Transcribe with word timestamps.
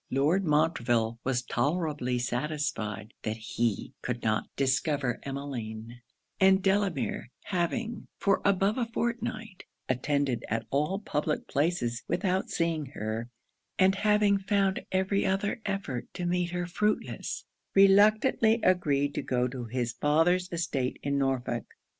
Lord 0.09 0.43
Montreville 0.43 1.19
was 1.23 1.43
tolerably 1.43 2.17
satisfied 2.17 3.13
that 3.21 3.37
he 3.37 3.93
could 4.01 4.23
not 4.23 4.49
discover 4.55 5.19
Emmeline; 5.21 6.01
and 6.39 6.63
Delamere 6.63 7.29
having 7.43 8.07
for 8.17 8.41
above 8.43 8.79
a 8.79 8.87
fortnight 8.87 9.65
attended 9.87 10.43
at 10.49 10.65
all 10.71 10.97
public 10.97 11.47
places 11.47 12.01
without 12.07 12.49
seeing 12.49 12.87
her, 12.95 13.29
and 13.77 13.93
having 13.93 14.39
found 14.39 14.83
every 14.91 15.23
other 15.23 15.61
effort 15.67 16.11
to 16.15 16.25
meet 16.25 16.49
her 16.49 16.65
fruitless, 16.65 17.45
reluctantly 17.75 18.59
agreed 18.63 19.13
to 19.13 19.21
go 19.21 19.47
to 19.49 19.65
his 19.65 19.93
father's 19.93 20.51
estate 20.51 20.97
in 21.03 21.19
Norfolk. 21.19 21.75